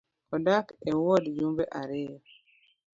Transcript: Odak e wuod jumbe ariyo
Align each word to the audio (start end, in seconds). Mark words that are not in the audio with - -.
Odak 0.33 0.67
e 0.89 0.91
wuod 1.01 1.23
jumbe 1.37 1.63
ariyo 1.81 2.17